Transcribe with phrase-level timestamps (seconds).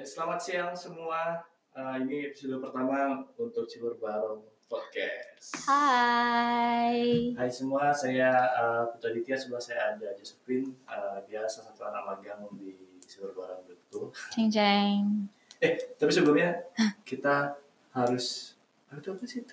[0.00, 1.44] Eh, Selamat siang semua.
[1.76, 5.68] Eh, ini episode pertama untuk Cilur Barong Podcast.
[5.68, 7.36] Hai.
[7.36, 10.72] Hai semua, saya uh, Putra Ditya, sebelah saya ada Josephine.
[10.88, 14.08] Eh, dia salah satu anak magang di Cilur Barong betul.
[14.32, 15.28] Ceng ceng.
[15.60, 16.64] Eh, tapi sebelumnya
[17.04, 17.60] kita
[17.92, 18.56] harus
[18.96, 19.44] itu apa sih?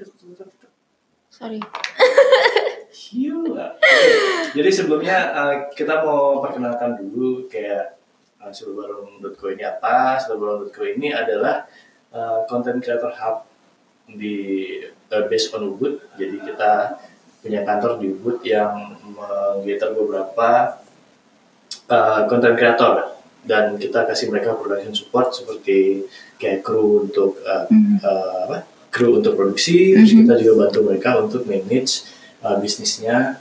[1.27, 1.59] Sorry.
[2.95, 3.51] Hiu.
[4.55, 7.96] Jadi sebelumnya uh, kita mau perkenalkan dulu kayak
[8.41, 10.21] uh, ini apa.
[10.21, 11.65] Silverbarong.co ini adalah
[12.13, 13.45] uh, content creator hub
[14.07, 14.69] di
[15.11, 15.99] uh, based on Ubud.
[16.15, 17.01] Jadi kita
[17.43, 20.79] punya kantor di Ubud yang menggetar beberapa
[21.89, 23.15] uh, content creator
[23.47, 26.03] dan kita kasih mereka production support seperti
[26.35, 28.03] kayak kru untuk uh, Mhm.
[28.03, 28.57] uh, apa?
[28.87, 30.19] kru untuk produksi, terus Mhm.
[30.25, 32.07] kita juga bantu mereka untuk manage
[32.41, 33.37] uh, bisnisnya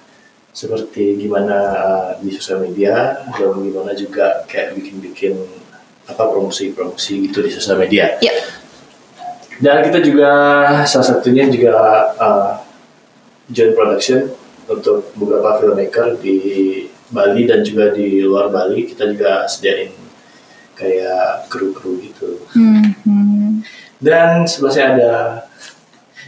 [0.56, 5.36] seperti gimana uh, di sosial media dan gimana juga kayak bikin-bikin
[6.08, 8.16] apa promosi-promosi gitu di sosial media.
[8.24, 8.32] Iya.
[9.60, 10.30] Dan kita juga
[10.88, 11.76] salah satunya juga
[12.16, 12.56] uh,
[13.52, 14.32] joint production
[14.64, 16.38] untuk beberapa filmmaker di
[17.12, 19.92] Bali dan juga di luar Bali kita juga sediain
[20.72, 22.40] kayak kru-kru gitu.
[22.56, 23.60] Hmm.
[24.00, 25.12] Dan sebelah saya ada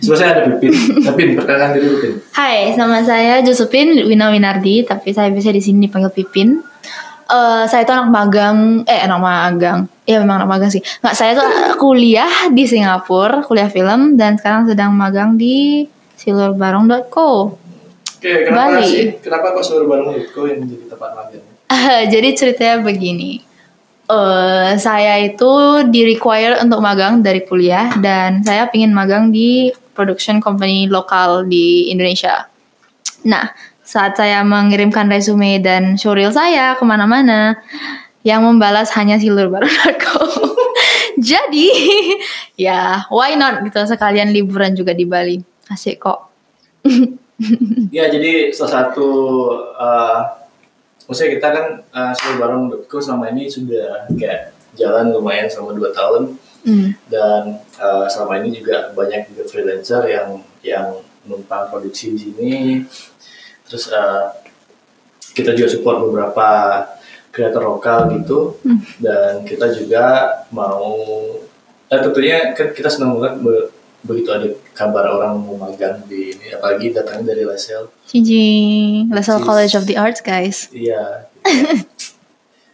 [0.00, 0.72] sebelah saya ada Pipin.
[1.06, 2.12] Pipin, perkenalkan diri Pipin.
[2.34, 6.62] Hai, nama saya Josephine Wina Winardi, tapi saya biasa di sini dipanggil Pipin.
[7.28, 10.80] Eh, saya itu anak magang, eh anak magang, Iya memang anak magang sih.
[10.80, 11.44] Nggak, saya tuh
[11.76, 15.84] kuliah di Singapura, kuliah film, dan sekarang sedang magang di
[16.16, 17.52] silverbarong.co.
[18.18, 18.88] Oke, kenapa Bali.
[18.88, 19.04] sih?
[19.20, 21.44] Kenapa kok Litko yang jadi tempat magang?
[22.16, 23.44] Jadi ceritanya begini.
[24.08, 30.38] eh saya itu di require untuk magang dari kuliah dan saya pingin magang di production
[30.38, 32.46] company lokal di Indonesia.
[33.26, 33.50] Nah,
[33.82, 37.58] saat saya mengirimkan resume dan showreel saya ke mana-mana,
[38.22, 40.22] yang membalas hanya silurbaru.co.
[41.18, 41.68] Jadi,
[42.68, 45.36] ya why not gitu sekalian liburan juga di Bali.
[45.66, 46.30] Asik kok.
[47.94, 49.06] Ya, jadi salah satu
[49.78, 50.26] uh,
[51.06, 56.34] maksudnya kita kan uh, seluruh barang.co selama ini sudah kayak jalan lumayan selama dua tahun
[56.60, 56.90] Hmm.
[57.06, 57.42] dan
[57.76, 60.28] uh, selama ini juga banyak juga freelancer yang
[60.60, 60.86] yang
[61.24, 62.52] numpang produksi di sini.
[63.64, 64.32] Terus uh,
[65.30, 66.48] kita juga support beberapa
[67.30, 68.82] kreator lokal gitu Hmm.
[68.98, 70.04] dan kita juga
[70.50, 70.98] mau
[71.86, 73.70] eh, tentunya kan kita senang banget be-
[74.00, 79.46] begitu ada kabar orang mau magang di ini apalagi datangnya dari Lasel Cincin, Lasalle Cis.
[79.46, 80.70] College of the Arts, guys.
[80.70, 81.26] iya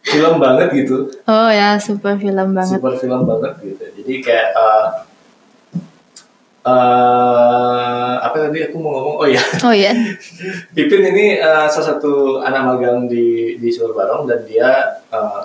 [0.05, 2.77] film banget gitu Oh ya, super film banget.
[2.77, 4.87] super film banget gitu jadi kayak uh,
[6.65, 9.93] uh, apa tadi aku mau ngomong oh ya Oh iya.
[10.77, 14.71] Pipin ini uh, salah satu anak magang di di Sulur Barong dan dia
[15.09, 15.43] uh,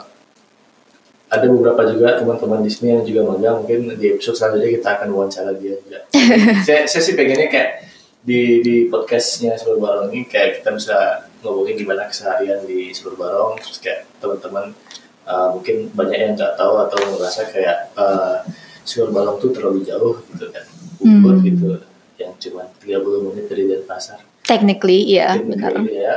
[1.30, 5.08] ada beberapa juga teman-teman di sini yang juga magang mungkin di episode selanjutnya kita akan
[5.14, 6.00] wawancara dia juga.
[6.66, 7.86] saya, saya sih pengennya kayak
[8.20, 13.56] di di podcastnya Sulur Barong ini kayak kita bisa ngomongin gimana keseharian di Sulur Barong
[13.58, 14.76] terus kayak teman-teman
[15.24, 18.44] uh, mungkin banyak yang nggak tahu atau merasa kayak uh,
[18.82, 20.66] Sulur Barong tuh terlalu jauh gitu kan,
[20.98, 21.46] Bogor Hmm.
[21.46, 21.70] gitu
[22.18, 24.20] yang cuma 30 menit dari Denpasar.
[24.42, 26.04] Technically, iya, Technically, benar.
[26.04, 26.16] ya.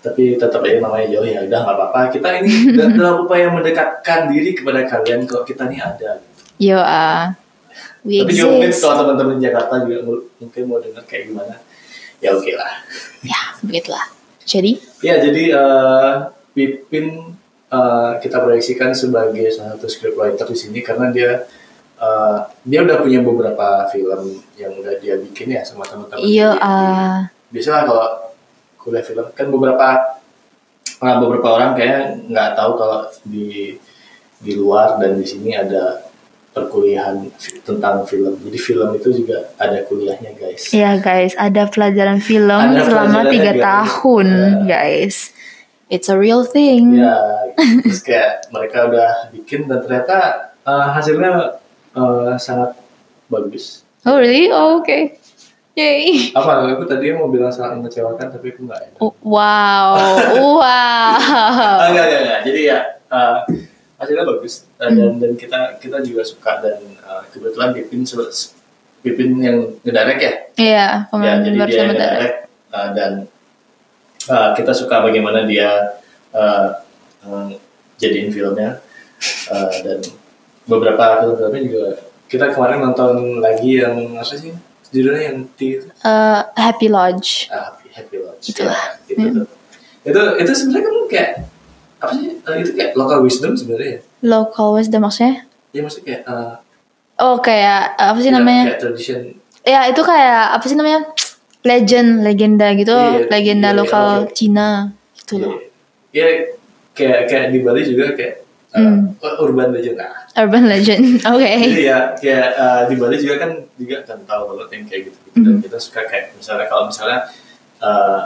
[0.00, 2.00] Tapi tetap aja namanya jauh ya udah nggak apa-apa.
[2.08, 6.22] Kita ini da- dalam upaya mendekatkan diri kepada kalian kalau kita ini ada.
[6.56, 7.34] Yo, ah,
[8.00, 11.54] we Tapi juga mungkin kalau teman-teman Jakarta juga mu- mungkin mau dengar kayak gimana.
[12.18, 12.72] Ya oke lah.
[13.20, 14.06] Ya, begitulah.
[14.42, 14.72] Jadi,
[15.02, 16.14] Ya jadi eh,
[16.54, 17.34] Pipin
[17.72, 21.46] eh, kita proyeksikan sebagai salah satu scriptwriter di sini karena dia
[21.98, 26.22] eh, dia udah punya beberapa film yang udah dia bikin ya sama teman-teman.
[26.22, 28.06] iya, ah, biasalah kalau
[28.78, 29.86] kuliah film kan beberapa
[30.98, 33.78] nah, beberapa orang kayak nggak tahu kalau di
[34.42, 36.11] di luar dan di sini ada
[36.52, 37.32] perkuliahan
[37.64, 38.36] tentang film.
[38.38, 40.68] Jadi film itu juga ada kuliahnya guys.
[40.68, 44.28] ya guys, ada pelajaran film Ada selama tiga tahun,
[44.62, 44.78] Ya.
[44.78, 45.32] guys.
[45.88, 46.96] It's a real thing.
[46.96, 47.16] Ya,
[47.84, 50.16] terus kayak mereka udah bikin dan ternyata
[50.62, 51.60] eh, hasilnya
[51.92, 52.76] eh, sangat
[53.28, 53.84] bagus.
[54.04, 54.48] Oh really?
[54.48, 55.20] Oh, oke.
[55.72, 56.32] Yay.
[56.32, 56.68] Apa?
[56.68, 58.80] Aku tadi mau bilang sangat mengecewakan tapi aku nggak.
[59.04, 59.96] Oh, Wow,
[60.60, 61.16] wow.
[61.88, 62.40] Enggak, enggak, enggak.
[62.44, 62.78] Jadi ya
[63.08, 63.36] uh,
[64.02, 68.02] hasilnya bagus Uh, dan dan kita kita juga suka dan uh, kebetulan Pipin
[69.02, 70.32] Pipin yang ngedirect ya.
[70.58, 72.36] Iya, ya jadi dia yang ngedirect
[72.70, 73.12] uh, dan
[74.26, 75.70] uh, kita suka bagaimana dia
[76.34, 76.82] uh,
[77.22, 77.48] uh,
[77.96, 78.82] jadiin filmnya
[79.46, 80.02] Uh, dan
[80.66, 81.86] beberapa film-filmnya juga
[82.26, 84.50] kita kemarin nonton lagi yang apa sih
[84.90, 87.46] judulnya yang T Eh, Happy Lodge.
[87.54, 88.74] ah, Happy Lodge Itulah.
[88.74, 89.34] ya, gitu Hmm.
[89.38, 89.48] tuh.
[90.02, 91.30] itu itu sebenarnya kan kayak
[92.02, 95.46] apa sih eh, itu kayak local wisdom sebenarnya ya Local wisdom maksudnya?
[95.70, 96.54] ya maksudnya kayak eh,
[97.16, 98.64] Oh kayak apa sih ya, namanya?
[98.66, 99.20] kayak tradition
[99.62, 101.06] Ya itu kayak apa sih namanya?
[101.62, 104.34] Legend, legenda gitu, Iya, legenda iya, iya, lokal oke.
[104.34, 105.62] Cina gitu loh.
[106.10, 106.26] ya
[106.92, 108.34] kayak kayak di Bali juga kayak
[108.68, 109.14] eh, Hmm.
[109.38, 111.44] urban legend nah Urban legend, oke.
[111.46, 115.18] Jadi ya kayak eh, di Bali juga kan juga kan tahu kalau yang kayak gitu,
[115.22, 115.38] -gitu.
[115.38, 115.62] dan Mhm.
[115.62, 117.18] kita suka kayak misalnya kalau misalnya
[117.78, 118.22] eh,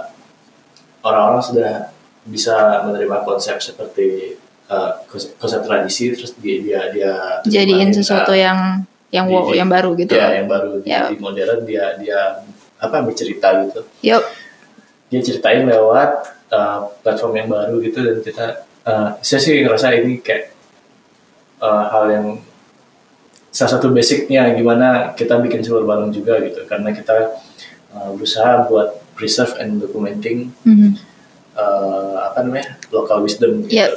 [1.02, 1.72] orang-orang sudah
[2.26, 4.34] bisa menerima konsep seperti
[4.67, 7.12] eh, konsep, konsep tradisi terus dia dia dia
[7.46, 8.82] Jadiin sesuatu eh, yang
[9.14, 10.19] yang wow, yang baru gitu.
[10.19, 11.06] ya yang baru di, Ya.
[11.06, 12.43] di modern dia dia
[12.76, 14.23] apa bercerita gitu Yup.
[15.08, 16.11] dia ceritain lewat
[16.50, 18.46] uh, platform yang baru gitu dan kita
[18.84, 20.50] uh, saya sih ngerasa ini kayak
[21.62, 22.26] uh, hal yang
[23.49, 27.38] salah satu basicnya gimana kita bikin seluruh bareng juga gitu karena kita
[27.94, 30.99] uh, berusaha buat preserve and documenting Mhm.
[31.56, 33.91] Uh, apa namanya local wisdom gitu Yep.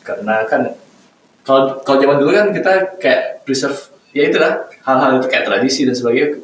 [0.00, 0.62] karena kan
[1.42, 3.78] kalau kalau zaman dulu kan kita kayak preserve
[4.10, 6.38] ya itulah hal-hal itu kayak tradisi dan sebagainya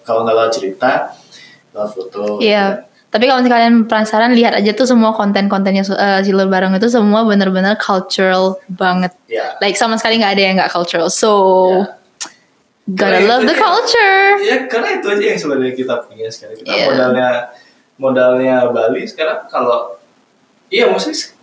[0.00, 0.92] kalau nggak lewat cerita
[1.72, 2.86] lewat foto Iya.
[3.10, 7.26] Tapi kalau misalnya kalian penasaran lihat aja tuh semua konten-kontennya uh, Silur Bareng itu semua
[7.26, 9.10] bener-bener cultural banget.
[9.26, 11.10] ya Like sama sekali nggak ada yang nggak cultural.
[11.10, 11.30] So
[11.74, 11.98] Ya.
[12.88, 14.22] gotta Karena love the dia- culture.
[14.40, 16.54] Ya karena itu aja yang sebenarnya kita punya sekarang.
[16.56, 16.86] Kita Iya.
[16.86, 17.28] modalnya
[17.96, 19.98] modalnya Bali sekarang kalau
[20.70, 21.34] iya maksudnya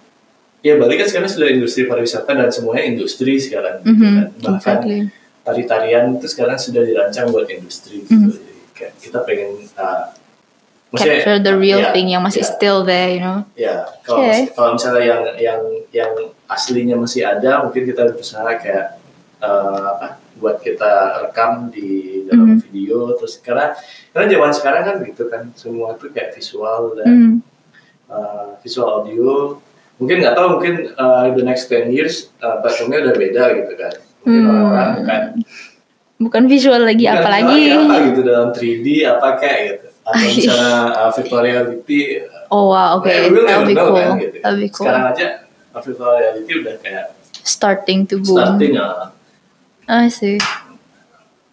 [0.60, 3.86] ya Bali kan sekarang sudah industri pariwisata dan semuanya industri sekarang.
[3.86, 4.28] gitu Mhm, kan.
[4.36, 5.00] Bahkan exactly.
[5.44, 8.04] tari-tarian itu sekarang sudah dirancang buat industri.
[8.04, 8.12] Gitu.
[8.12, 8.30] Mhm.
[8.34, 10.12] Jadi kayak kita pengen uh,
[10.88, 13.44] Capture the real ya, thing yang masih ya, still there, you know.
[13.54, 14.48] Ya, kalau Okay.
[14.50, 16.12] kalau misalnya yang yang yang
[16.48, 18.96] aslinya masih ada, mungkin kita berusaha kayak
[19.38, 20.92] eh, apa buat kita
[21.28, 22.64] rekam di dalam Mhm.
[22.64, 23.76] video terus karena
[24.10, 27.34] karena zaman sekarang kan gitu kan semua tuh kayak visual dan Hmm.
[28.08, 29.58] Eh, visual audio
[29.98, 33.94] mungkin nggak tahu mungkin eh, the next 10 years eh, platformnya udah beda gitu kan
[34.20, 34.50] mungkin Hmm.
[34.50, 35.24] orang-orang kan
[36.18, 37.62] Bukan visual lagi, bukan apa visual lagi?
[37.70, 42.00] apa gitu dalam 3D apa kayak gitu atau misalnya uh, virtual reality
[42.48, 43.92] Oh wow, oke, that'll never be cool.
[43.94, 44.38] kan, gitu.
[44.40, 44.82] That'll be cool.
[44.82, 45.28] sekarang aja
[45.70, 47.06] uh, virtual reality udah kayak
[47.38, 48.34] Starting to boom.
[48.34, 49.12] starting uh,
[49.86, 50.40] I see.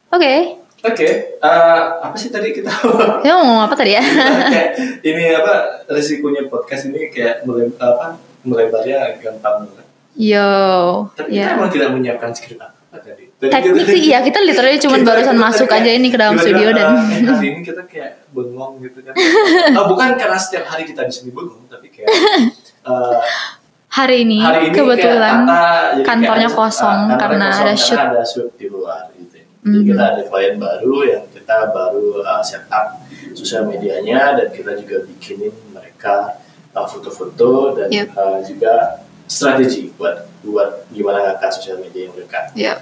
[0.09, 1.09] Oke, oke
[1.41, 2.71] uh, apa sih tadi kita
[3.25, 4.05] kita mau ngomong apa tadi ya?
[4.05, 4.71] kayak
[5.01, 9.87] ini apa resikonya podcast ini kayak mulai apa melebarnya gampang banget.
[10.15, 11.59] Yo, tapi kita ya.
[11.59, 15.09] emang tidak menyiapkan skrip apa tadi Tadi Teknik kita- sih iya kita literally cuma kita-
[15.11, 17.83] barusan kita masuk kayak aja ini ke dalam studio dan uh, eh, hari ini kita
[17.91, 19.15] kayak bengong gitu kan
[19.83, 22.09] oh, bukan karena setiap hari kita di sini bengong tapi kayak
[22.87, 23.19] uh,
[23.99, 27.87] hari ini, hari ini kebetulan kayak jadi kantornya kayak, kosong uh, karena kosong ada karena
[27.87, 27.99] shoot.
[27.99, 29.03] ada shoot di luar.
[29.65, 29.89] Jadi Mhm.
[29.89, 33.01] kita ada klien baru yang kita baru uh, set up
[33.33, 36.37] sosial medianya dan kita juga bikinin mereka
[36.71, 38.07] uh, foto-foto dan Yep.
[38.13, 38.73] uh, juga
[39.25, 42.53] strategi buat buat gimana ngangkat sosial media mereka.
[42.55, 42.77] ya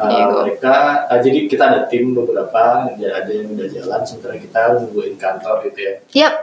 [0.00, 0.48] Uh, go.
[0.48, 5.60] mereka uh, jadi kita ada tim beberapa ada yang udah jalan sementara kita nungguin kantor
[5.68, 5.94] gitu ya.
[6.16, 6.34] Yap.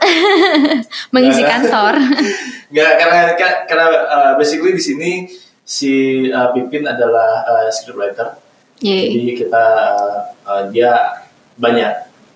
[1.16, 1.98] Mengisi kantor.
[2.74, 3.20] Nggak karena
[3.66, 5.12] karena uh, basically di sini
[5.64, 5.94] si
[6.30, 8.38] uh, Pipin adalah uh, scriptwriter.
[8.82, 9.08] Yeay.
[9.14, 9.66] Jadi kita
[10.46, 10.92] uh, dia
[11.58, 11.92] banyak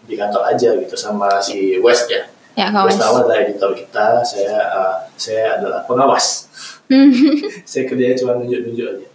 [0.09, 2.25] di kantor aja gitu sama si West ya.
[2.57, 2.99] Ya, West.
[2.99, 6.49] Nawa adalah editor kita, saya uh, saya adalah pengawas.
[7.69, 9.07] saya kerjanya cuma nunjuk-nunjuk aja.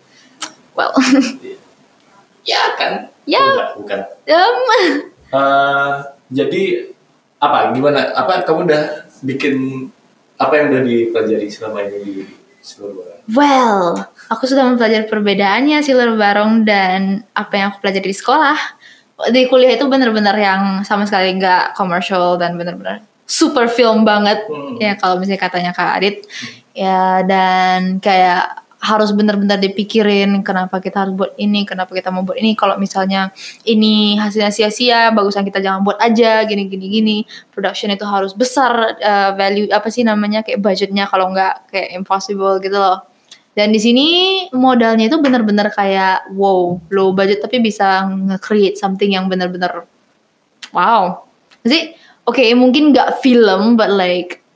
[0.73, 0.93] well,
[2.47, 3.11] Ya kan?
[3.27, 3.43] Ya.
[3.43, 4.01] Enggak, bukan.
[4.31, 4.59] um,
[5.27, 6.95] Uh, jadi
[7.43, 7.75] apa?
[7.75, 8.15] Gimana?
[8.15, 9.91] Apa kamu udah bikin
[10.39, 12.15] apa yang udah dipelajari selama ini di
[13.31, 18.59] well, aku sudah mempelajari perbedaannya Silver Barong dan apa yang aku pelajari di sekolah.
[19.33, 24.47] Di kuliah itu bener-bener yang sama sekali nggak commercial dan bener-bener super film banget.
[24.47, 24.79] Hmm.
[24.79, 26.17] Ya kalau misalnya katanya Kak Adit.
[26.77, 32.39] Ya dan kayak harus benar-benar dipikirin kenapa kita harus buat ini, kenapa kita mau buat
[32.39, 32.55] ini.
[32.55, 33.35] Kalau misalnya
[33.67, 37.17] ini hasilnya sia-sia, bagusan kita jangan buat aja gini gini gini.
[37.51, 42.63] Production itu harus besar uh, value apa sih namanya kayak budgetnya kalau nggak kayak impossible
[42.63, 43.03] gitu loh.
[43.59, 44.07] Dan di sini
[44.55, 49.83] modalnya itu benar-benar kayak wow, low budget tapi bisa nge-create something yang benar-benar
[50.71, 51.27] wow.
[51.67, 54.47] Jadi oke mungkin nggak film but like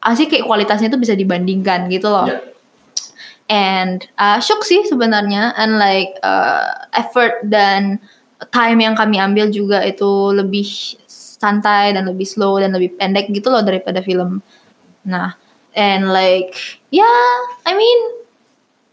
[0.00, 2.24] asli kayak kualitasnya itu bisa dibandingkan gitu loh.
[2.24, 2.49] Ya.
[3.50, 7.98] And uh, shock sih sebenarnya and like uh, effort dan
[8.54, 13.50] time yang kami ambil juga itu lebih santai dan lebih slow dan lebih pendek gitu
[13.50, 14.38] loh daripada film.
[15.02, 15.34] Nah,
[15.74, 16.54] and like
[16.94, 17.26] yeah,
[17.66, 18.00] I mean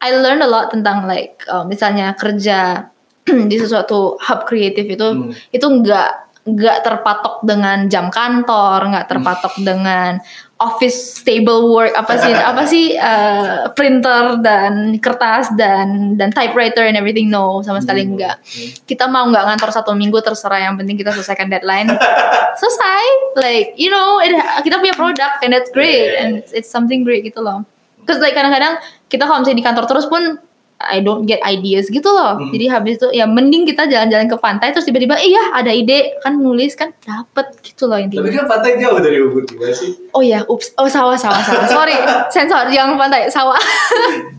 [0.01, 2.89] I learned a lot tentang like uh, misalnya kerja
[3.51, 5.31] di sesuatu hub kreatif itu Hmm.
[5.53, 10.23] itu nggak nggak terpatok dengan jam kantor, nggak terpatok dengan
[10.57, 16.97] office stable work apa sih apa sih uh, printer dan kertas dan dan typewriter and
[16.97, 18.13] everything no sama sekali Hmm.
[18.13, 18.35] enggak
[18.89, 21.89] kita mau nggak ngantor satu minggu terserah yang penting kita selesaikan deadline.
[22.61, 23.03] Selesai
[23.37, 24.33] like you know it,
[24.65, 27.61] kita punya produk and that's great and it's, it's something great gitu loh.
[28.07, 28.79] Terus like kadang-kadang
[29.11, 30.39] kita kalau misalnya di kantor terus pun
[30.77, 32.37] I don't get ideas gitu loh.
[32.37, 32.53] Hmm.
[32.53, 36.37] Jadi habis itu ya mending kita jalan-jalan ke pantai terus tiba-tiba iya ada ide kan
[36.37, 38.45] nulis kan dapet gitu loh Tapi intinya.
[38.45, 39.97] kan pantai jauh dari Ubud gimana sih?
[40.13, 40.77] Oh ya, ups.
[40.77, 41.65] Oh sawah sawah sawah.
[41.65, 41.97] Sorry,
[42.33, 43.57] sensor jangan pantai sawah.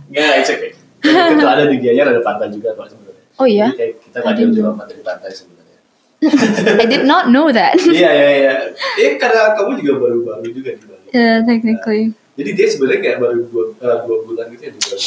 [0.08, 0.70] Nggak, it's okay.
[1.02, 3.22] Itu ada di Gianyar ada pantai juga kok sebenarnya.
[3.38, 5.78] Oh iya, Jadi kita nggak jauh juga amat dari pantai sebenarnya.
[6.82, 7.74] I did not know that.
[7.98, 8.52] Iya iya iya.
[8.94, 11.06] Eh karena kamu juga baru-baru juga di Bali.
[11.10, 12.14] yeah, technically.
[12.34, 15.02] Jadi dia sebenarnya kayak baru dua, eh, dua bulan gitu ya di Bali.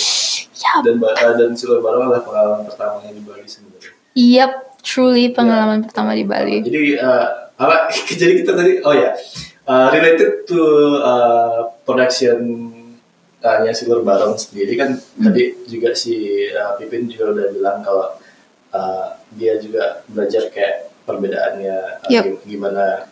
[0.82, 3.92] Dan eh, dan Silver Barong adalah pengalaman pertamanya di Bali sebenarnya.
[4.12, 4.52] Yep,
[4.82, 6.60] truly pengalaman pertama di Bali.
[6.60, 7.26] Jadi eh,
[7.56, 7.76] apa?
[8.20, 9.14] Jadi kita tadi oh ya
[9.64, 10.62] eh, related to
[10.98, 12.40] eh, production
[13.38, 16.14] eh, nya Silver Barong sendiri kan tadi juga si
[16.46, 18.08] eh, Pipin juga udah bilang kalau
[18.70, 22.24] eh, dia juga belajar kayak perbedaannya Yep.
[22.24, 23.10] gim- gimana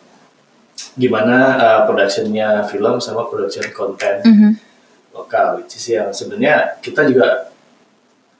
[0.92, 4.50] gimana eh, productionnya film sama production konten Mhm.
[5.10, 7.50] Lokal which is yang sebenarnya kita juga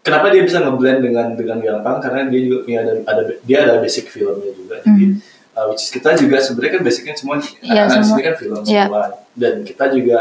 [0.01, 3.75] kenapa dia bisa ngeblend dengan dengan gampang karena dia juga punya ada, ada dia ada
[3.79, 5.19] basic filmnya juga jadi Mhm.
[5.53, 8.23] uh, which is kita juga sebenarnya kan basicnya semua anak-anak di semua.
[8.27, 8.85] kan film Iya.
[8.85, 9.03] semua
[9.35, 10.19] dan kita juga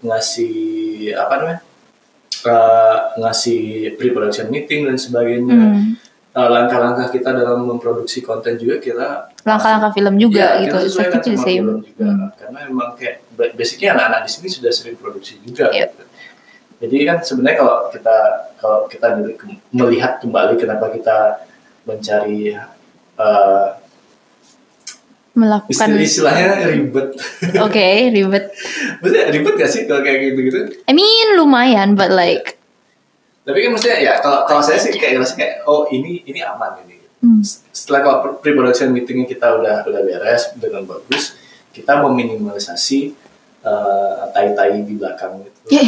[0.00, 0.54] ngasih
[1.14, 1.60] apa namanya
[2.44, 3.60] uh, ngasih
[3.96, 5.96] pre-production meeting dan sebagainya Hmm.
[6.36, 10.76] Uh, langkah-langkah kita dalam memproduksi konten juga kita Langkah-langkah film juga Iya, gitu.
[10.76, 11.64] the sama same.
[11.64, 12.28] film juga Hmm.
[12.30, 15.88] karena memang kayak ba- basicnya anak-anak di sini sudah sering produksi juga Iya.
[15.88, 16.04] gitu.
[16.76, 18.16] jadi kan sebenarnya kalau kita
[18.54, 19.40] kalau kita meli-
[19.72, 21.16] melihat kembali kenapa kita
[21.82, 22.52] mencari
[23.16, 23.68] uh,
[25.32, 25.72] Melakukan.
[25.72, 27.08] istilah istilahnya ribet
[27.58, 28.44] Oke, ribet.
[29.00, 32.60] maksudnya ribet gak sih kalau kayak gitu gitu I mean lumayan, but like.
[33.46, 36.82] Tapi kan maksudnya ya kalau kalau saya sih kayak ngerasa kayak oh ini ini aman
[36.82, 37.40] ini Hmm.
[37.72, 41.32] setelah kalau pre-production meetingnya kita udah udah beres dengan bagus
[41.72, 43.16] kita meminimalisasi
[43.62, 45.80] uh, tai-tai di belakang gitu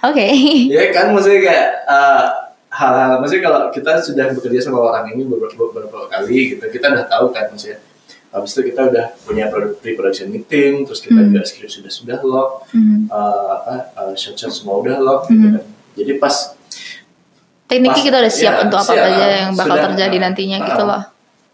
[0.00, 0.26] Oke.
[0.70, 2.26] ya kan maksudnya kayak uh,
[2.70, 7.06] hal-hal maksudnya kalau kita sudah bekerja sama orang ini beberapa, beberapa kali gitu kita udah
[7.06, 7.82] tahu kan maksudnya
[8.30, 11.30] habis itu kita udah punya pro- pre-production meeting terus kita Hmm.
[11.30, 13.06] juga script sudah sudah lock Hmm.
[13.08, 15.58] uh, apa uh, shot-shot semua udah lock gitu Hmm.
[15.58, 16.54] kan jadi pas
[17.64, 19.08] Tekniknya Pas- kita udah siap ya, untuk apa siap.
[19.08, 21.02] aja yang bakal Sudah, terjadi nantinya uh, gitu loh.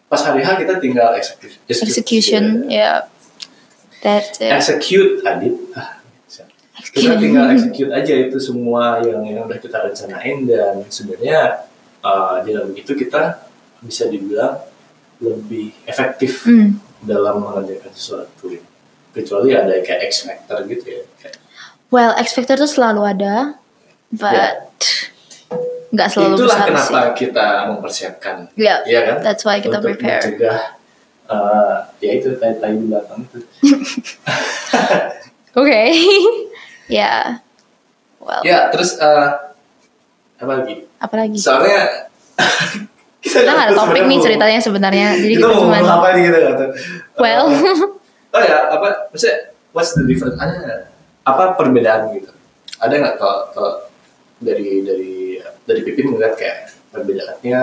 [0.06, 1.86] pas hari H kita tinggal execute, execute.
[1.86, 3.06] Execution, ya.
[4.00, 4.50] That's it.
[4.50, 6.02] execute Adit Ah,
[6.82, 11.68] kita tinggal execute aja itu semua yang yang udah kita rencanain dan sebenarnya
[12.00, 13.46] uh, dengan begitu kita
[13.78, 14.58] bisa dibilang
[15.20, 16.80] lebih efektif Hmm.
[17.00, 18.50] dalam mengerjakan sesuatu
[19.10, 21.36] kecuali ada kayak X factor gitu ya kayak,
[21.88, 23.59] Well, X Factor tuh selalu ada,
[24.12, 24.70] but
[25.90, 27.14] nggak selalu itulah besar kenapa sih.
[27.20, 30.18] kita mempersiapkan Ya, ya kan that's why kita untuk prepare.
[30.18, 30.60] mencegah
[31.26, 33.38] uh, ya itu tai-tai di belakang itu
[35.52, 35.82] Oke.
[36.88, 37.42] ya.
[38.16, 39.50] Well, ya terus uh,
[40.36, 41.36] apa lagi apa lagi?
[41.36, 42.06] soalnya
[43.20, 46.56] Kita nggak ada topik nih ceritanya sebenarnya, jadi kita kita mau apa nih kita nggak
[46.56, 46.70] tahu.
[47.18, 47.46] Well,
[48.30, 49.36] Uh, oh ya apa maksudnya
[49.70, 50.86] what's the difference ada
[51.20, 52.30] apa perbedaan gitu
[52.78, 53.72] ada nggak kalau kalau
[54.40, 55.36] dari dari
[55.68, 56.58] dari Pipin melihat kayak
[56.90, 57.60] perbedaannya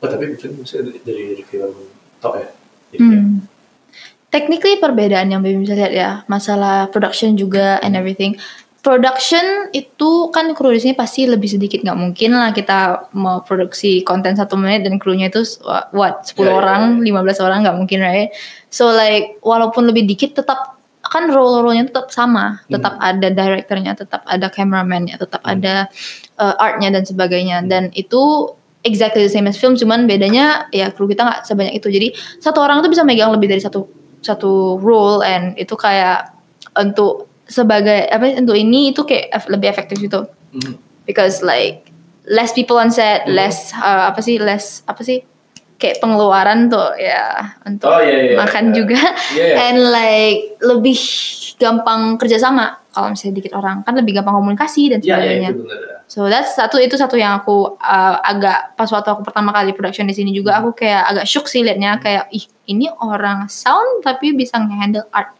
[0.00, 1.72] oh tapi Pipin maksudnya dari dari, film
[2.18, 2.48] top ya
[2.90, 3.38] Jadi kayak, Hmm.
[4.30, 8.38] Technically perbedaan yang Bibi bisa lihat ya, masalah production juga and everything.
[8.80, 14.00] Production itu kan kru di sini pasti lebih sedikit nggak mungkin lah kita mau produksi
[14.00, 17.76] konten satu menit dan krunya itu wha- what 10 Ya, ya, orang, 15 orang nggak
[17.76, 18.30] mungkin right.
[18.72, 20.79] So like walaupun lebih dikit tetap
[21.10, 25.58] kan role-role-nya tetap sama, tetap ada directornya, tetap ada cameraman-nya, tetap Hmm.
[25.58, 25.90] ada
[26.38, 27.66] uh, art-nya dan sebagainya.
[27.66, 28.54] Dan itu
[28.86, 31.90] exactly the same as film cuman bedanya ya kru kita nggak sebanyak itu.
[31.90, 33.90] Jadi satu orang tuh bisa megang lebih dari satu
[34.22, 36.30] satu role and itu kayak
[36.78, 40.30] untuk sebagai apa untuk ini itu kayak lebih efektif gitu.
[40.54, 40.78] Hmm,
[41.10, 41.90] because like
[42.30, 43.34] less people on set Hmm.
[43.34, 45.26] less uh, apa sih less apa sih
[45.80, 48.74] kayak pengeluaran tuh ya untuk Oh, iya, iya, makan iya.
[48.76, 49.00] juga
[49.32, 49.56] Iya, iya.
[49.72, 50.98] and like lebih
[51.56, 55.64] gampang kerjasama kalau misalnya dikit orang kan lebih gampang komunikasi dan ya ya sebagainya itu
[55.64, 59.70] benar So that's satu itu satu yang aku uh, agak pas waktu aku pertama kali
[59.70, 64.02] production di sini juga aku kayak agak shook sih liatnya kayak ih ini orang sound
[64.02, 65.30] tapi bisa nge-handle art.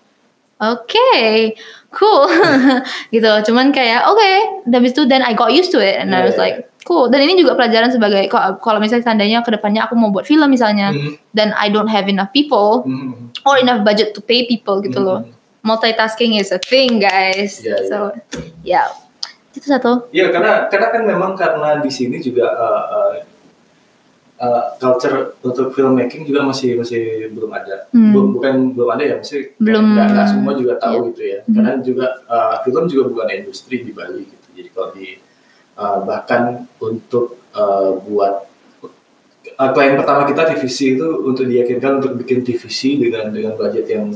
[0.62, 1.58] Oke,
[1.90, 2.30] cool.
[3.14, 3.50] gitu.
[3.50, 4.62] Cuman kayak oke, okay.
[4.70, 6.46] habis itu then I got used to it and I was Yeah.
[6.46, 6.69] like
[7.06, 8.26] Dan ini juga pelajaran sebagai
[8.58, 12.10] kalau misalnya seandainya ke depannya aku mau buat film misalnya Hmm, dan I don't have
[12.10, 15.20] enough people hmm, or enough budget to pay people gitu hmm, loh.
[15.60, 17.60] multitasking is a thing guys.
[17.60, 17.86] Iya, iya.
[17.86, 17.96] so
[18.66, 18.82] ya
[19.52, 20.10] itu satu.
[20.10, 23.12] Iya karena karena kan memang karena di sini juga uh, uh,
[24.40, 27.86] uh, culture untuk filmmaking juga masih masih belum ada.
[27.92, 28.10] Hmm.
[28.10, 31.38] Bu- bukan belum ada ya, masih Belum- nggak semua juga tahu gitu ya.
[31.44, 31.52] Hmm.
[31.54, 34.46] Karena juga uh, film juga bukan industri di Bali gitu.
[34.56, 35.06] Jadi kalau di
[35.76, 38.48] uh, bahkan untuk uh, buat
[39.58, 44.06] uh, klien pertama kita TVC itu untuk diyakinkan untuk bikin TVC dengan dengan budget yang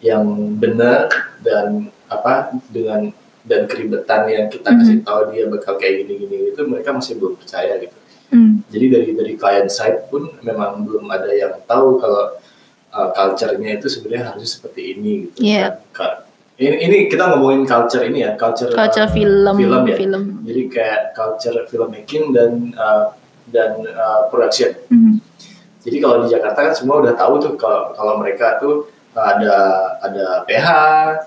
[0.00, 0.24] yang
[0.56, 1.08] benar
[1.44, 3.12] dan apa dengan
[3.44, 7.80] dan keribetan yang kita kasih tahu dia bakal kayak gini-gini itu mereka masih belum percaya
[7.80, 7.96] gitu.
[8.30, 8.62] Hmm.
[8.68, 12.36] Jadi dari dari client side pun memang belum ada yang tahu kalau
[12.94, 15.38] uh, culture-nya itu sebenarnya harusnya seperti ini gitu.
[15.42, 15.82] Iya.
[15.90, 16.29] Ka-
[16.60, 19.96] Ini, ini kita ngomongin culture ini ya, culture, Culture uh, film, film ya.
[19.96, 20.22] film.
[20.44, 23.16] Jadi kayak culture filmmaking dan uh,
[23.48, 24.76] dan uh, production.
[24.92, 25.16] Hmm.
[25.80, 29.56] Jadi kalau di Jakarta kan semua udah tahu tuh kalau kalau mereka tuh ada
[30.04, 30.68] ada PH,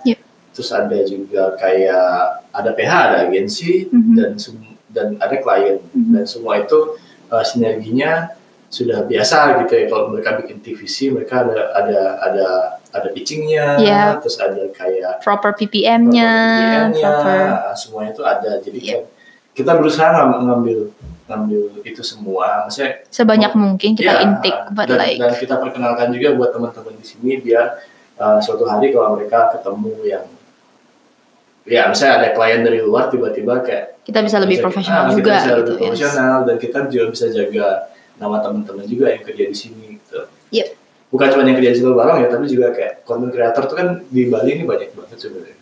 [0.06, 0.20] Yep.
[0.54, 2.08] terus ada juga kayak
[2.54, 4.14] ada PH, ada agensi Mhm.
[4.14, 6.14] dan sem- dan ada klien Mhm.
[6.14, 6.94] dan semua itu
[7.34, 8.30] uh, sinerginya
[8.70, 12.48] sudah biasa gitu ya kalau mereka bikin TVC mereka ada ada ada
[12.94, 14.22] ada pitchingnya, Yep.
[14.22, 16.32] terus ada kayak Proper PPM-nya,
[16.94, 17.74] proper.
[17.74, 18.52] semuanya itu ada.
[18.62, 18.94] Jadi Yep.
[18.94, 19.02] kan
[19.54, 20.80] kita berusaha ngam- ngambil
[21.24, 26.12] ngambil itu semua, maksudnya Sebanyak mungkin kita Iya, intake, but dan, like dan kita perkenalkan
[26.12, 27.80] juga buat teman-teman di sini biar
[28.20, 30.26] uh, suatu hari kalau mereka ketemu yang
[31.64, 35.16] ya misalnya ada klien dari luar tiba-tiba kayak kita bisa lebih bisa- profesional ah, kita
[35.16, 35.56] juga bisa gitu.
[35.56, 35.80] lebih yes.
[35.88, 37.68] profesional dan kita juga bisa jaga
[38.14, 40.20] nama teman-teman juga yang kerja di sini gitu.
[40.52, 40.68] Yep.
[41.14, 43.88] Bukan cuma yang kerja di Silver Barong ya, tapi juga kayak content creator tuh kan
[44.10, 45.58] di Bali ini banyak banget sebenarnya.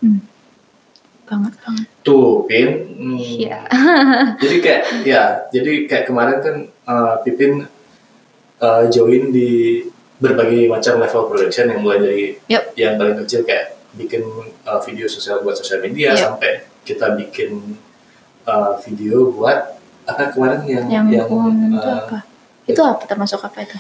[1.28, 1.86] Banget banget.
[2.08, 2.70] Tuh, Pin.
[2.96, 3.20] Hmm.
[3.20, 3.68] Iya.
[4.48, 6.56] jadi kayak ya, jadi kayak kemarin kan
[6.88, 7.68] uh, Pipin
[8.64, 9.84] uh, join di
[10.22, 12.64] berbagai macam level production yang mulai dari Yep.
[12.80, 14.24] yang paling kecil kayak bikin
[14.64, 16.22] uh, video sosial buat sosial media Yep.
[16.22, 16.52] sampai
[16.88, 17.76] kita bikin
[18.48, 21.36] uh, video buat apa kemarin yang Yang, itu
[21.76, 22.18] uh, apa?
[22.70, 23.76] Itu apa termasuk apa itu?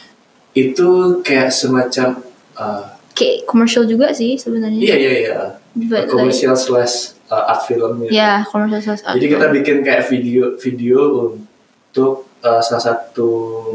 [0.54, 0.90] Itu
[1.22, 2.20] kayak semacam
[2.56, 4.80] uh, Kayak commercial juga sih sebenarnya.
[4.80, 5.38] iya iya iya
[5.72, 8.12] But like, komersial slash uh, art film gitu.
[8.12, 9.16] ya commercial sales art.
[9.16, 11.00] Jadi kita bikin kayak video video
[11.32, 13.28] untuk uh, salah satu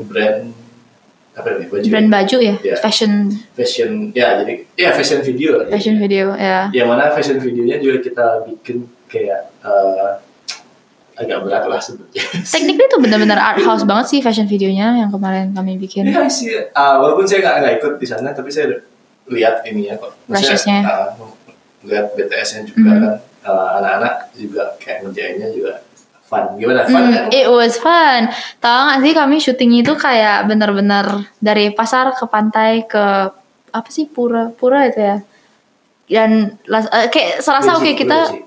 [0.04, 0.52] brand
[1.36, 2.76] apa namanya baju brand baju ya, Iya.
[2.80, 6.72] fashion fashion ya jadi ya fashion video fashion video ya.
[6.72, 10.16] Yang mana fashion videonya juga kita bikin kayak uh,
[11.16, 12.22] agak berat lah sebetulnya.
[12.44, 16.04] Technically itu benar-benar art house banget sih fashion videonya yang kemarin kami bikin.
[16.06, 18.76] Iya sih, uh, walaupun saya nggak nggak ikut di sana, tapi saya
[19.26, 20.12] lihat ini ya kok.
[20.28, 20.84] Rushes-nya.
[20.84, 21.08] uh,
[21.86, 23.00] lihat BTS-nya juga Mhm.
[23.02, 23.14] kan,
[23.48, 25.72] uh, anak-anak juga kayak ngerjainnya juga
[26.26, 26.58] fun.
[26.58, 27.26] Gimana fun kan?
[27.30, 28.26] it was fun.
[28.58, 31.06] Tahu gak sih kami syutingnya itu kayak bener-bener
[31.38, 33.04] dari pasar ke pantai ke
[33.70, 35.16] apa sih pura pura itu ya.
[36.06, 38.42] Dan eh, kayak serasa oke Beji, kita Pura Beji.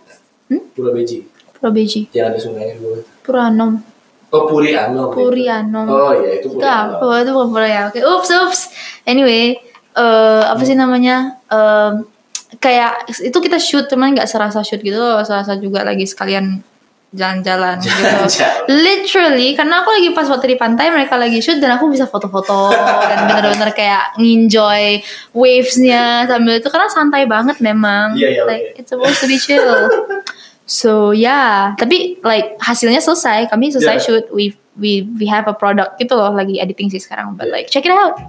[0.48, 0.62] Hmm?
[0.76, 1.18] Pura Beji,
[1.60, 3.04] Pura Beji, yang ada sungainya dulu.
[3.22, 3.84] Pura Anom,
[4.30, 5.10] Oh Puri Anom.
[5.10, 5.88] Puri Anom.
[5.90, 7.02] Oh iya itu itu Puri Anom.
[7.02, 7.22] apa?
[7.26, 7.82] Itu bukan ya.
[7.90, 8.60] Oke, ups ups.
[9.10, 9.58] Anyway,
[9.98, 11.42] eh apa sih namanya?
[11.50, 12.06] Em,
[12.62, 16.62] kayak itu kita shoot cuman nggak serasa shoot gitu, serasa juga lagi sekalian
[17.10, 18.46] jalan-jalan gitu.
[18.70, 22.70] Literally, karena aku lagi pas waktu di pantai, mereka lagi shoot dan aku bisa foto-foto
[23.10, 25.02] dan bener-bener kayak nginjoy
[25.34, 28.14] wavesnya sambil itu karena santai banget memang.
[28.14, 28.80] Iya, iya, like oke.
[28.86, 29.66] it's supposed to be chill.
[30.70, 34.06] so yeah, tapi like hasilnya selesai, kami selesai Yeah.
[34.06, 37.56] shoot, we we we have a product gitu loh lagi editing sih sekarang, but Yeah.
[37.58, 38.22] like check it out.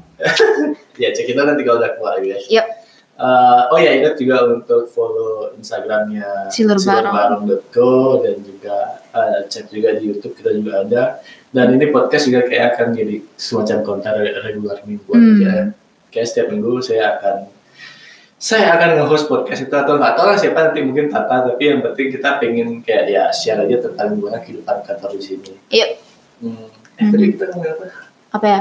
[0.96, 2.48] Ya cek kita nanti kalau udah keluar guys.
[2.48, 2.66] Yep.
[3.20, 7.12] Uh, oh ya ingat juga untuk follow Instagramnya Silur Barong.
[7.44, 7.92] silurbarong.co
[8.24, 8.76] dan juga
[9.12, 11.03] uh, cek juga di YouTube kita juga ada
[11.53, 15.33] dan ini podcast juga kayak akan jadi semacam konten re- regular mingguan Hmm.
[15.37, 15.53] aja.
[16.09, 17.37] Kayak setiap minggu saya akan
[18.40, 21.85] saya akan nge-host podcast itu atau nggak tahu lah siapa nanti mungkin Tata tapi yang
[21.85, 25.53] penting kita pengen kayak ya share aja tentang gimana kehidupan kantor di sini.
[25.68, 25.90] Yep.
[26.40, 26.66] Hmm.
[26.96, 27.85] Eh, tadi kita ngomongin apa?
[28.33, 28.61] Apa ya?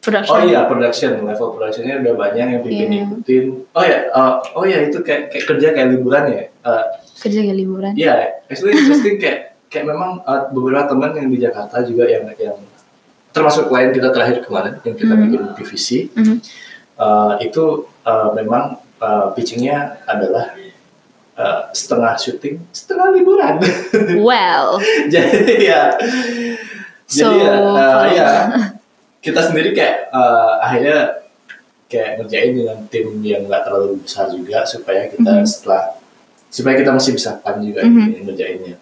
[0.00, 0.32] Production.
[0.32, 3.02] Oh iya production level productionnya udah banyak yang bikin Iya.
[3.04, 3.44] ikutin.
[3.72, 6.42] Oh ya, uh, oh ya itu kayak, kayak kerja kayak liburan ya.
[6.64, 7.92] Uh, Kerja kayak liburan.
[7.96, 8.14] Iya,
[8.48, 12.56] actually interesting kayak kayak memang uh, beberapa teman yang di Jakarta juga yang yang
[13.32, 15.20] termasuk klien kita terakhir kemarin yang kita Mhm.
[15.24, 16.36] bikin PVC Mhm.
[16.96, 17.64] uh, itu
[18.04, 20.56] uh, memang uh, pitchingnya adalah
[21.36, 23.60] uh, setengah syuting, setengah liburan.
[24.24, 24.80] Well,
[25.12, 25.82] jadi ya,
[27.04, 28.30] So, jadi ya, uh, ya,
[29.24, 31.20] kita sendiri kayak uh, akhirnya
[31.84, 35.46] kayak ngerjain dengan tim yang nggak terlalu besar juga supaya kita Mhm.
[35.46, 36.00] setelah
[36.48, 38.24] supaya kita masih bisa fun juga Mhm.
[38.24, 38.76] ngerjainnya.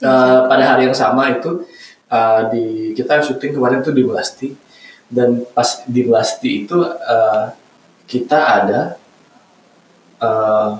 [0.00, 1.64] Uh, pada hari yang sama itu
[2.12, 4.52] uh, di kita syuting kemarin tuh di Melasti
[5.08, 7.52] dan pas di Melasti itu uh,
[8.04, 8.99] kita ada
[10.20, 10.78] uh,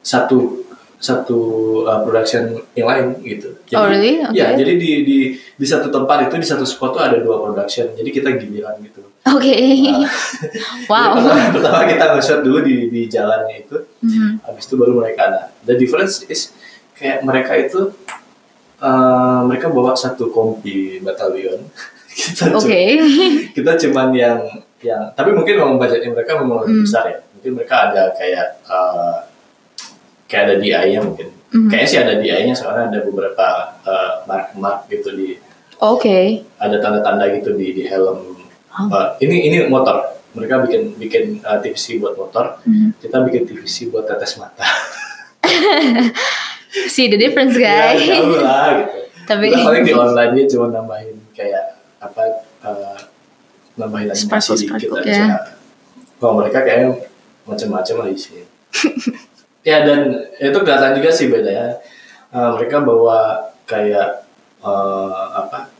[0.00, 0.64] satu
[0.98, 1.38] satu
[1.86, 3.54] uh, production yang lain gitu.
[3.72, 4.18] Oh, really?
[4.34, 4.66] Ya, Okay.
[4.66, 5.18] jadi di di
[5.54, 7.94] di satu tempat itu di satu spot tuh ada dua production.
[7.94, 9.06] Jadi kita giliran gitu.
[9.24, 9.54] Oke.
[10.90, 11.14] wow.
[11.14, 14.42] Jadi pertama, pertama kita nge-shot dulu di di jalannya itu, Mhm.
[14.42, 15.42] habis itu baru mereka ada.
[15.62, 16.50] The difference is
[16.94, 17.94] kayak mereka itu
[18.78, 21.62] uh, mereka bawa satu kompi batalion.
[22.18, 22.74] kita Oke.
[22.98, 24.40] cu- kita cuman yang
[24.78, 26.82] yang tapi mungkin memang budgetnya mereka memang lebih Hmm.
[26.82, 27.18] besar ya.
[27.38, 29.22] Mungkin mereka ada kayak uh,
[30.26, 31.30] kayak ada DI-nya mungkin.
[31.54, 31.70] Mhm.
[31.70, 33.46] Kayaknya sih ada DI-nya soalnya ada beberapa
[33.86, 35.38] uh, mark-mark gitu di
[35.78, 36.42] Oke.
[36.58, 38.34] ada tanda-tanda gitu di di helm.
[38.74, 38.90] Oh.
[38.90, 40.18] Uh, ini ini motor.
[40.34, 42.58] Mereka bikin bikin uh, TVC buat motor.
[42.66, 42.98] Mhm.
[42.98, 44.66] Kita bikin TVC buat tetes mata.
[46.92, 48.04] See the difference, ya, guys.
[48.04, 48.98] tahu lah gitu.
[49.24, 52.96] Tapi paling di online dia cuma nambahin kayak apa uh,
[53.76, 55.12] nambahin animasi Sparkle, dikit sparkle, aja.
[55.12, 55.38] ya.
[56.18, 56.88] Kalau mereka kayaknya
[57.48, 58.44] macam-macam lah isinya.
[59.68, 60.00] ya dan
[60.36, 61.80] itu kelihatan juga sih bedanya.
[62.28, 64.28] Uh, mereka bawa kayak
[64.60, 65.72] uh, apa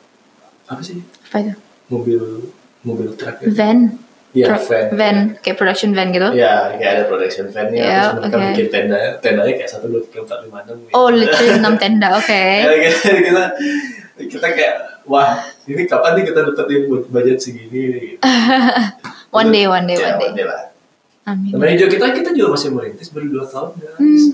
[0.64, 1.54] apa sih apa itu?
[1.88, 2.48] mobil
[2.83, 3.52] mobil truk gitu.
[3.52, 3.92] Van.
[4.37, 4.87] Iya, Pro- van.
[4.92, 6.28] Van, kayak production van gitu.
[6.37, 10.20] Ya, kayak ada production van-nya, Ya, terus mereka bikin tenda, tendanya kayak satu dua tiga
[10.20, 10.76] empat lima enam.
[10.92, 12.09] Oh, literally 6 tenda.
[12.12, 12.37] Oke.
[12.68, 12.76] Ya,
[13.24, 13.44] kita,
[14.28, 14.74] kita kayak
[15.09, 15.33] wah
[15.64, 18.20] ini kapan nih kita dapetin bu- budget segini gitu.
[19.33, 20.44] One day, one day, Ya, one day.
[20.44, 20.67] lah.
[21.28, 21.52] Amin.
[21.52, 23.90] Namanya juga kita kita juga masih merintis baru dua tahun ya.
[23.96, 24.26] Hmm,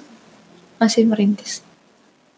[0.78, 1.52] masih merintis.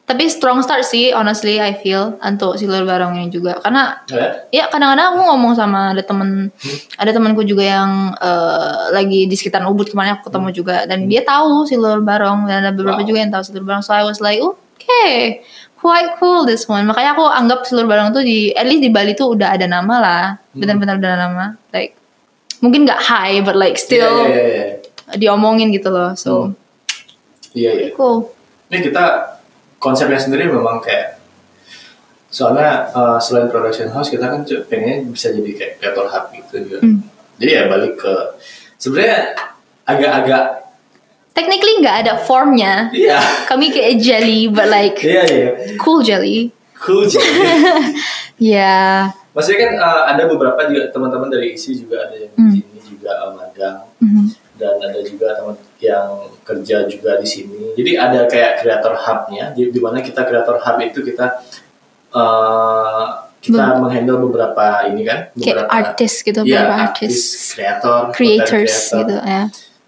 [0.06, 3.58] Tapi strong start sih, honestly I feel untuk silur barong ini juga.
[3.58, 6.54] Karena Ya, ya kadang-kadang aku ngomong sama ada temen,
[6.94, 11.26] ada temanku juga yang eh, lagi di sekitaran Ubud kemarin aku ketemu juga dan dia
[11.26, 13.08] tahu silur barong dan ada beberapa Wow.
[13.10, 13.82] juga yang tahu silur barong.
[13.82, 15.42] So I was like, okay,
[15.74, 16.86] quite cool this one.
[16.86, 19.94] Makanya aku anggap silur barong tuh di, at least di Bali tuh udah ada nama
[19.98, 20.22] lah,
[20.54, 21.44] benar-benar udah ada nama.
[21.74, 21.98] Like
[22.66, 24.66] mungkin nggak high, but like still Iya, iya, iya.
[25.14, 26.12] diomongin gitu loh.
[26.12, 26.50] So
[27.54, 27.88] Iya, iya.
[27.94, 28.26] cool.
[28.66, 29.04] Ini kita
[29.78, 31.16] konsepnya sendiri memang kayak
[32.26, 36.78] soalnya eh, selain production house kita kan pengennya bisa jadi kayak creator hub gitu juga.
[36.82, 37.00] Hmm.
[37.38, 38.14] Jadi ya balik ke
[38.76, 39.32] sebenarnya
[39.84, 40.44] agak-agak
[41.32, 42.88] Technically nggak ada formnya.
[42.90, 46.48] iya Kami kayak jelly, but like iya iya cool jelly.
[46.74, 47.20] cool sih.
[48.36, 49.08] Ya.
[49.32, 52.55] Maksudnya kan eh, ada beberapa juga teman-teman dari isi juga ada yang Hmm.
[53.06, 54.24] Juga magang Mhm.
[54.58, 56.08] dan ada juga teman yang
[56.42, 57.76] kerja juga di sini.
[57.78, 61.38] Jadi ada kayak creator hub-nya, di, di mana kita creator hub itu kita
[62.10, 63.06] eh,
[63.38, 67.14] kita menghandle beberapa ini kan, beberapa artis gitu, Iya, beberapa artis,
[67.54, 68.98] kreator, creators creator.
[68.98, 69.42] gitu ya.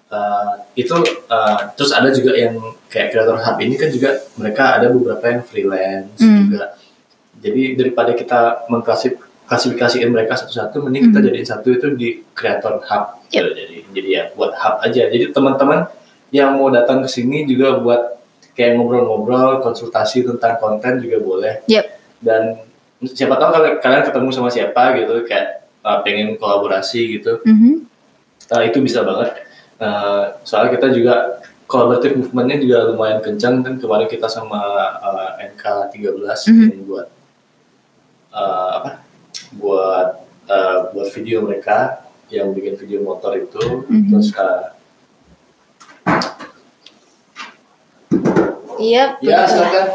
[0.08, 0.94] Eh, itu
[1.26, 2.54] eh, terus ada juga yang
[2.86, 6.38] kayak creator hub ini kan juga mereka ada beberapa yang freelance Hmm.
[6.46, 6.76] juga.
[7.38, 9.14] Jadi daripada kita mengklasif
[9.48, 11.26] klasifikasiin mereka satu-satu, mending kita Hmm.
[11.26, 13.04] jadiin satu itu di creator hub.
[13.28, 13.32] Yep.
[13.32, 13.48] gitu.
[13.56, 15.02] Jadi jadi ya buat hub aja.
[15.08, 15.88] Jadi teman-teman
[16.30, 18.20] yang mau datang ke sini juga buat
[18.52, 21.54] kayak ngobrol-ngobrol, konsultasi tentang konten juga boleh.
[21.64, 21.84] Yep.
[22.20, 22.42] Dan
[23.00, 27.86] siapa tahu kalau kalian ketemu sama siapa gitu kayak uh, pengen kolaborasi gitu Mhm.
[28.50, 31.38] uh, itu bisa banget Uh, soalnya kita juga
[31.70, 34.58] collaborative movementnya juga lumayan kencang kan kemarin kita sama
[34.98, 36.18] uh, NK13
[36.50, 36.66] Mhm.
[36.66, 37.06] yang buat
[38.34, 38.90] uh, apa
[39.52, 40.06] buat
[40.46, 44.08] uh, buat video mereka yang bikin video motor itu Mhm.
[44.08, 44.76] terus uh,
[48.78, 49.18] Iya.
[49.18, 49.86] ya silakan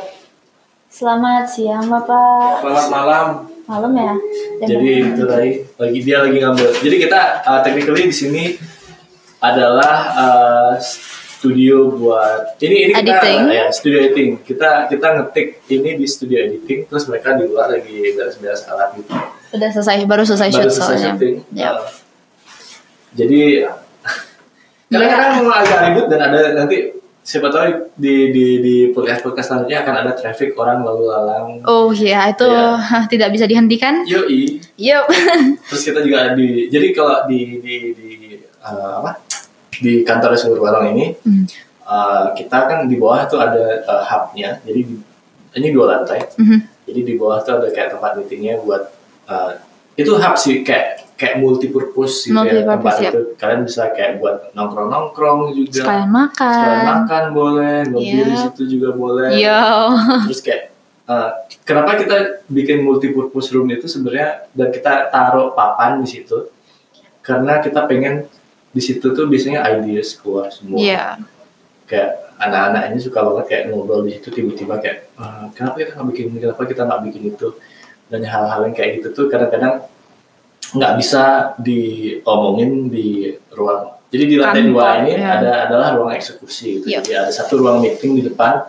[0.87, 2.61] Selamat siang Bapak.
[2.61, 3.27] selamat malam
[3.63, 4.13] Malam ya.
[4.59, 5.07] Jam jadi berapa?
[5.09, 8.43] itu tadi lagi dia lagi ngambil jadi kita uh, technically di sini
[9.39, 10.71] adalah uh,
[11.43, 13.39] studio buat ini ini kita Editing.
[13.51, 18.15] ya studio editing kita kita ngetik ini di studio editing terus mereka di luar lagi
[18.15, 19.11] beres-beres alat gitu
[19.51, 21.11] Udah selesai, baru selesai baru shoot selesai soalnya.
[21.13, 21.69] syuting Ya.
[21.75, 21.83] Uh,
[23.11, 23.41] jadi
[24.87, 26.77] kadang-kadang memang agak ribut dan ada nanti
[27.19, 31.91] siapa tahu di di di podcast podcast selanjutnya akan ada traffic orang lalu lalang Oh
[31.91, 32.79] iya, itu Iya.
[32.79, 34.07] hah, tidak bisa dihentikan.
[34.07, 35.11] yoi Yup.
[35.67, 38.09] terus kita juga di jadi kalau di di di
[38.59, 39.11] uh, apa
[39.79, 41.45] di kantor Sumber Barong ini Hmm.
[41.81, 45.03] uh, kita kan di bawah tuh ada uh, hubnya jadi di-
[45.53, 46.57] ini dua lantai Mhm.
[46.83, 48.89] jadi di bawah tuh ada kayak tempat meetingnya buat
[49.25, 49.57] uh,
[49.93, 54.17] itu hub sih kayak kayak multi purpose gitu ya tempat Multi-purpose, itu kalian bisa kayak
[54.17, 56.49] buat nongkrong nongkrong juga Sekalian makan.
[56.51, 58.25] Sekalian makan boleh ngopi Iya.
[58.25, 59.61] di situ juga boleh Yo.
[60.27, 60.73] terus kayak
[61.05, 61.29] uh,
[61.61, 62.15] kenapa kita
[62.47, 66.49] bikin multipurpose room itu sebenarnya dan kita taruh papan di situ
[67.21, 68.25] karena kita pengen
[68.73, 71.21] di situ tuh biasanya ideas keluar semua Iya.
[71.85, 72.09] kayak
[72.41, 76.25] anak-anak ini suka banget kayak ngobrol di situ tiba-tiba kayak "Ah, kenapa kita nggak bikin
[76.27, 77.47] ini kenapa kita nggak bikin itu
[78.09, 79.85] dan hal-hal yang kayak gitu tuh kadang-kadang
[80.73, 83.93] nggak bisa diomongin di ruang.
[84.09, 85.37] Jadi di lantai dua ini ya.
[85.37, 86.81] ada adalah ruang eksekusi.
[86.81, 86.85] Gitu.
[86.89, 86.99] Iya.
[87.01, 88.61] Jadi ada satu ruang meeting di depan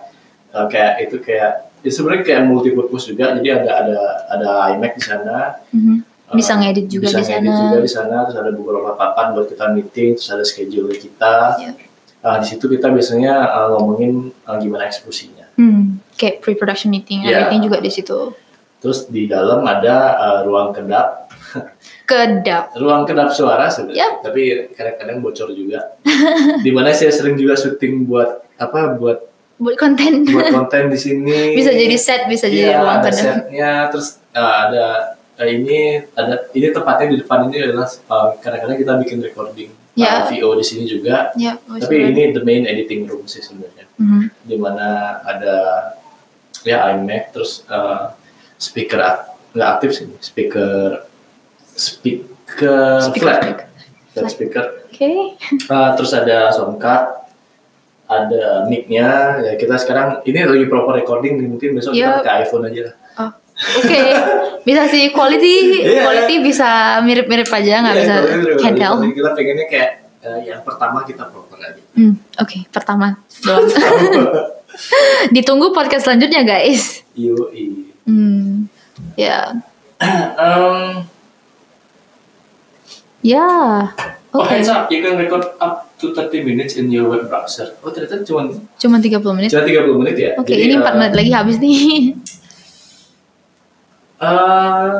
[0.53, 3.37] eh, kayak itu kayak ya sebenarnya kayak multipurpose juga.
[3.37, 3.99] Jadi ada ada
[4.31, 5.61] ada iMac di sana.
[5.73, 5.97] Mhm.
[5.97, 7.61] eh, Bisa ngedit juga bisa di ngedit sana.
[7.61, 8.17] juga di sana.
[8.25, 10.17] Terus ada beberapa papan buat kita meeting.
[10.17, 11.35] Terus ada schedule kita.
[11.59, 11.73] Iya.
[12.25, 15.45] Eh, di situ kita biasanya eh, ngomongin eh, gimana eksekusinya.
[15.55, 17.45] Hmm, kayak pre-production meeting, Iya.
[17.45, 18.33] everything juga di situ.
[18.81, 21.29] Terus di dalam ada eh, ruang kedap
[22.05, 22.75] Kedap.
[22.75, 24.13] ruang kedap suara sebenarnya, Yap.
[24.23, 25.97] tapi kadang-kadang bocor juga.
[26.59, 29.19] Di mana saya sering juga syuting buat apa buat
[29.55, 30.27] Buat konten.
[30.27, 31.55] buat konten di sini.
[31.55, 33.23] bisa jadi set, bisa jadi Iya, ruang ada kedap.
[33.23, 34.85] setnya, terus uh, ada
[35.35, 35.79] uh, ini
[36.13, 40.23] ada ini tempatnya di depan ini adalah uh, kadang-kadang kita bikin recording Ya.
[40.23, 41.31] uh, VO di sini juga.
[41.35, 44.27] Ya, Tapi ini the main editing room sih sebenarnya, Mhm.
[44.43, 44.87] di mana
[45.23, 45.55] ada
[46.61, 48.11] ya iMac, terus uh,
[48.57, 51.07] speaker ak- nggak aktif sih, speaker
[51.69, 53.67] speaker, Speaker, flat, speaker.
[54.11, 54.65] flat speaker.
[54.85, 55.11] Oke.
[55.67, 57.31] Uh, terus ada sound card,
[58.05, 59.09] ada mic-nya.
[59.41, 62.19] Ya kita sekarang ini lagi proper recording, mungkin besok kita Yup.
[62.21, 62.95] pakai iPhone aja lah.
[63.17, 63.31] Oh,
[63.75, 64.01] Oke,
[64.63, 66.03] bisa sih quality, Iya.
[66.03, 66.69] quality bisa
[67.01, 71.81] mirip-mirip aja nggak Iya, bisa recording, Kita pengennya kayak uh, yang pertama kita proper aja.
[71.93, 73.65] Hmm, Oke, pertama doang.
[75.31, 77.03] Ditunggu podcast selanjutnya guys.
[77.15, 77.95] Yoi.
[78.05, 78.69] Hmm,
[79.15, 79.55] ya,
[80.35, 81.07] Um,
[83.21, 83.47] ya,
[84.29, 84.51] Oh oke.
[84.51, 87.73] heads up, you can record up to 30 minutes in your web browser.
[87.81, 89.49] Oh ternyata cuma Cuma 30 menit.
[89.49, 90.31] cuma 30 menit ya?
[90.37, 92.13] Oke, Jadi, ini 4 uh, menit lagi habis nih.
[94.17, 94.91] Uh,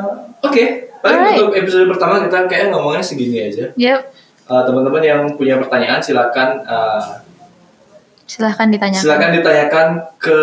[0.41, 0.63] Oke,
[0.99, 1.37] paling Alright.
[1.37, 3.71] untuk episode pertama kita kayak ngomongnya segini aja.
[3.75, 4.01] Yap,
[4.45, 7.17] Uh, Teman-teman yang punya pertanyaan silakan uh,
[8.25, 8.93] silahkan ditanya.
[8.93, 10.37] silakan ditanyakan ke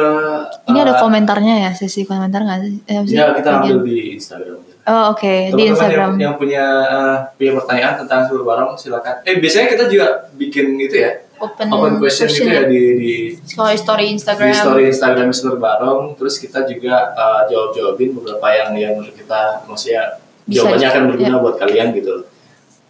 [0.66, 2.74] Ini ada komentarnya ya, sesi komentar nggak sih?
[2.84, 2.98] Eh?
[3.06, 4.58] Ya kita Bagian- ambil di Instagram.
[4.82, 6.10] Oh oke, di Teman-teman Instagram.
[6.10, 9.14] yang, yang punya uh, punya pertanyaan tentang seluruh barang silakan.
[9.22, 11.10] Eh biasanya kita juga bikin itu ya
[11.42, 13.12] Open, open question, gitu ya di di,
[13.58, 14.46] Kalau story Instagram.
[14.46, 16.00] di story Instagram seluruh barang.
[16.14, 21.02] Terus kita juga uh, jawab jawabin beberapa yang yang menurut kita maksudnya Bisa, jawabannya akan
[21.10, 21.42] berguna ya.
[21.42, 22.26] buat kalian gitu loh.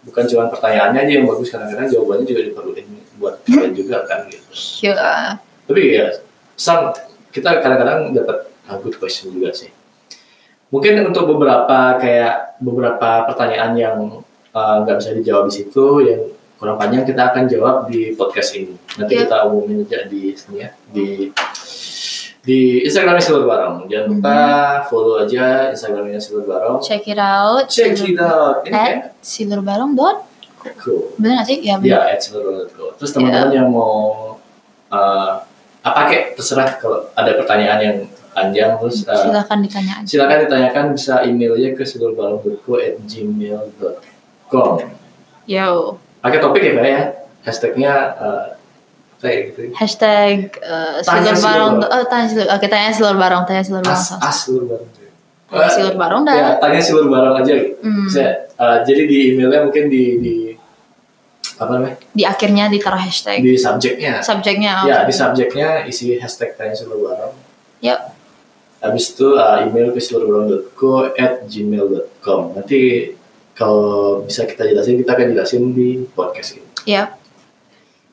[0.05, 2.85] Bukan cuma pertanyaannya aja yang bagus kadang-kadang jawabannya juga diperlukan
[3.17, 4.49] buat kalian juga kan gitu.
[4.85, 6.07] Ya, Tapi ya,
[6.53, 6.93] some
[7.33, 9.73] kita kadang-kadang dapat uh, good question juga sih.
[10.69, 13.97] Mungkin untuk beberapa kayak beberapa pertanyaan yang
[14.53, 16.21] uh, nggak bisa dijawab di situ, yang
[16.62, 18.70] kurang panjang kita akan jawab di podcast ini.
[18.94, 19.27] Nanti Iya.
[19.27, 21.27] kita umumin aja di sini ya, di
[22.40, 23.87] di Instagramnya Silver Barong.
[23.87, 24.38] Jangan lupa
[24.87, 26.79] follow aja Instagramnya Silver Barong.
[26.79, 27.66] check it out.
[27.66, 28.62] Check it out.
[28.62, 30.22] Ini At silurbarong dot.
[30.79, 31.11] cool.
[31.16, 31.59] Bener sih?
[31.61, 32.03] Ya Ya, bener.
[32.09, 32.94] at silverbarong.co.
[32.96, 34.38] Terus teman-teman yang mau
[34.88, 35.31] uh,
[35.83, 37.96] apa kek terserah kalau ada pertanyaan yang
[38.31, 40.07] panjang terus uh, Silahkan ditanya aja.
[40.09, 44.79] silakan ditanyakan bisa email aja ke silverbalong.co at gmail.com
[45.44, 45.98] Yo.
[46.22, 47.02] Pakai topik ya kak ya
[47.42, 48.44] hashtagnya uh,
[49.18, 51.78] kayak gitu Hashtag uh, Tanya silur.
[51.80, 52.46] Oh, tanya silur.
[52.48, 53.42] Oke, tanya silurbarong.
[53.44, 53.94] Tanya silurbarong.
[53.94, 54.88] as as silverbarong
[55.48, 56.35] Tanya silurbarong dah.
[56.35, 58.06] ya tanya silverbarong aja gitu Hmm.
[58.06, 58.22] Bisa,
[58.56, 60.35] uh, jadi di emailnya mungkin di di
[61.54, 63.38] apa namanya Di akhirnya ditaruh hashtag.
[63.38, 64.72] di subjeknya Subjeknya.
[64.80, 64.87] oh.
[64.87, 67.35] ya di subjeknya isi hashtag tanya silverbarong
[67.80, 68.14] Yap.
[68.80, 73.11] Habis itu uh, email ke silverbarong.co at gmail.com Nanti
[73.53, 76.69] kalau bisa kita jelasin, kita akan jelasin di podcast ini.
[76.88, 77.21] Yap.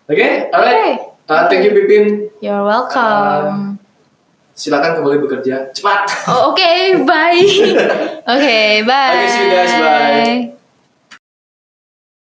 [0.09, 0.99] Oke, alright.
[0.99, 1.29] Oke.
[1.29, 2.33] Uh, thank you Pipin.
[2.41, 3.77] You're welcome.
[4.57, 6.09] Silakan kembali bekerja cepat.
[6.27, 6.71] Oh, oke,
[7.09, 7.45] bye.
[8.35, 9.13] Oke, bye.
[9.15, 10.58] Okay, see you guys, bye.